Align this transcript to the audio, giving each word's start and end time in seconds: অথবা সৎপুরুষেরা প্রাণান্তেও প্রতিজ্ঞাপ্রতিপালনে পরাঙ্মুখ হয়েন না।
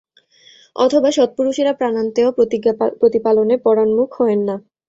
অথবা 0.75 1.09
সৎপুরুষেরা 1.11 1.73
প্রাণান্তেও 1.73 2.29
প্রতিজ্ঞাপ্রতিপালনে 2.31 3.55
পরাঙ্মুখ 3.65 4.09
হয়েন 4.19 4.39
না। 4.43 4.55